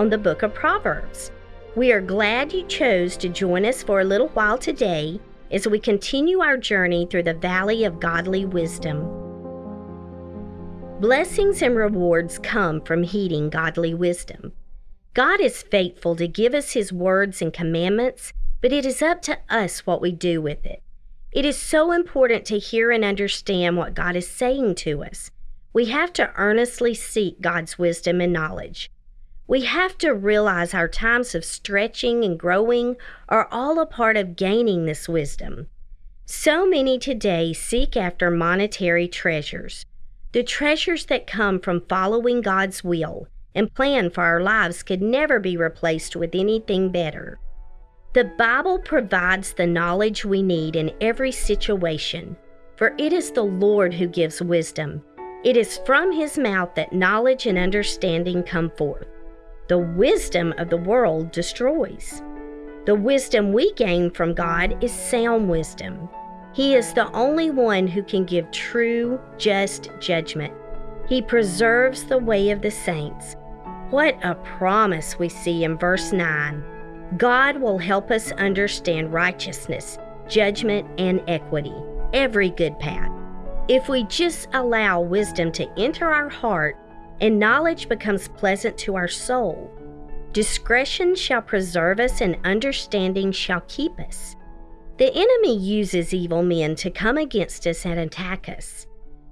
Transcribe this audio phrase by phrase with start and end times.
[0.00, 1.30] on the book of Proverbs.
[1.76, 5.78] We are glad you chose to join us for a little while today as we
[5.78, 9.02] continue our journey through the valley of godly wisdom.
[11.00, 14.52] Blessings and rewards come from heeding godly wisdom.
[15.12, 18.32] God is faithful to give us His words and commandments,
[18.62, 20.82] but it is up to us what we do with it.
[21.30, 25.30] It is so important to hear and understand what God is saying to us.
[25.74, 28.90] We have to earnestly seek God's wisdom and knowledge.
[29.50, 32.94] We have to realize our times of stretching and growing
[33.28, 35.66] are all a part of gaining this wisdom.
[36.24, 39.84] So many today seek after monetary treasures.
[40.30, 45.40] The treasures that come from following God's will and plan for our lives could never
[45.40, 47.40] be replaced with anything better.
[48.12, 52.36] The Bible provides the knowledge we need in every situation,
[52.76, 55.02] for it is the Lord who gives wisdom.
[55.42, 59.08] It is from his mouth that knowledge and understanding come forth.
[59.70, 62.24] The wisdom of the world destroys.
[62.86, 66.08] The wisdom we gain from God is sound wisdom.
[66.52, 70.52] He is the only one who can give true, just judgment.
[71.08, 73.36] He preserves the way of the saints.
[73.90, 77.14] What a promise we see in verse 9.
[77.16, 81.76] God will help us understand righteousness, judgment, and equity,
[82.12, 83.12] every good path.
[83.68, 86.76] If we just allow wisdom to enter our heart
[87.20, 89.70] and knowledge becomes pleasant to our soul,
[90.32, 94.36] discretion shall preserve us and understanding shall keep us.
[94.98, 98.86] The enemy uses evil men to come against us and attack us.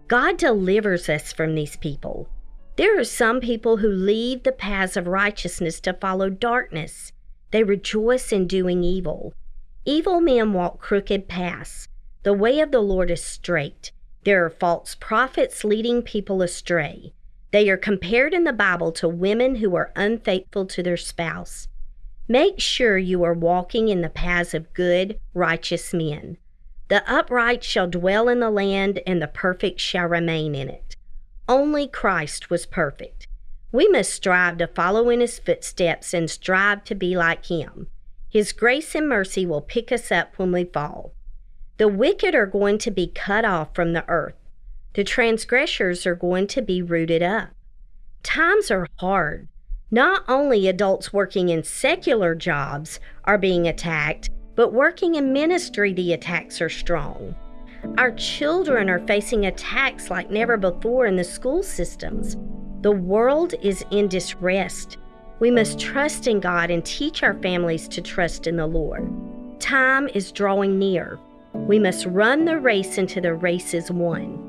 [0.06, 2.28] God delivers us from these people.
[2.76, 7.12] There are some people who leave the paths of righteousness to follow darkness.
[7.50, 9.34] They rejoice in doing evil.
[9.84, 11.88] Evil men walk crooked paths.
[12.22, 13.92] The way of the Lord is straight.
[14.24, 17.12] There are false prophets leading people astray.
[17.50, 21.68] They are compared in the Bible to women who are unfaithful to their spouse.
[22.28, 26.36] Make sure you are walking in the paths of good, righteous men.
[26.88, 30.96] The upright shall dwell in the land, and the perfect shall remain in it.
[31.48, 33.28] Only Christ was perfect.
[33.72, 37.86] We must strive to follow in his footsteps and strive to be like him.
[38.28, 41.14] His grace and mercy will pick us up when we fall.
[41.78, 44.34] The wicked are going to be cut off from the earth.
[44.94, 47.50] The transgressors are going to be rooted up.
[48.22, 49.48] Times are hard.
[49.90, 56.12] Not only adults working in secular jobs are being attacked, but working in ministry, the
[56.12, 57.34] attacks are strong.
[57.96, 62.36] Our children are facing attacks like never before in the school systems.
[62.82, 64.86] The world is in distress.
[65.38, 69.08] We must trust in God and teach our families to trust in the Lord.
[69.60, 71.18] Time is drawing near.
[71.54, 74.47] We must run the race until the race is won.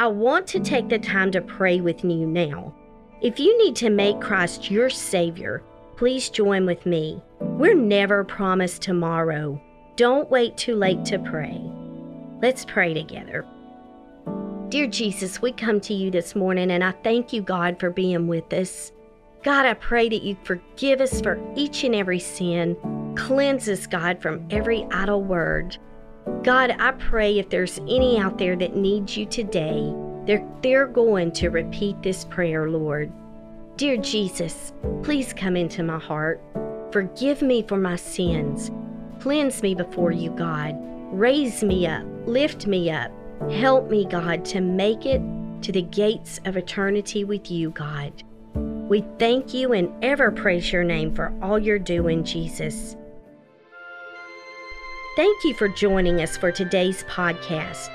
[0.00, 2.74] I want to take the time to pray with you now.
[3.20, 5.62] If you need to make Christ your Savior,
[5.98, 7.22] please join with me.
[7.38, 9.60] We're never promised tomorrow.
[9.96, 11.60] Don't wait too late to pray.
[12.40, 13.44] Let's pray together.
[14.70, 18.26] Dear Jesus, we come to you this morning and I thank you, God, for being
[18.26, 18.92] with us.
[19.42, 22.74] God, I pray that you forgive us for each and every sin.
[23.18, 25.76] Cleanse us, God, from every idle word.
[26.42, 29.94] God, I pray if there's any out there that needs you today,
[30.26, 33.10] they're, they're going to repeat this prayer, Lord.
[33.76, 34.72] Dear Jesus,
[35.02, 36.42] please come into my heart.
[36.92, 38.70] Forgive me for my sins.
[39.20, 40.76] Cleanse me before you, God.
[41.12, 42.04] Raise me up.
[42.26, 43.10] Lift me up.
[43.50, 45.22] Help me, God, to make it
[45.62, 48.22] to the gates of eternity with you, God.
[48.54, 52.96] We thank you and ever praise your name for all you're doing, Jesus.
[55.16, 57.88] Thank you for joining us for today's podcast.